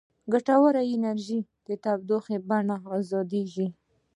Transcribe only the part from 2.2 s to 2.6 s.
په